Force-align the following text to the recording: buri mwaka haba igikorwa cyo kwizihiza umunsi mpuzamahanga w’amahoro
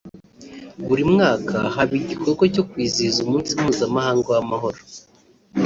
buri 0.87 1.03
mwaka 1.13 1.55
haba 1.73 1.93
igikorwa 2.01 2.43
cyo 2.53 2.63
kwizihiza 2.69 3.17
umunsi 3.25 3.51
mpuzamahanga 3.59 4.27
w’amahoro 4.35 4.79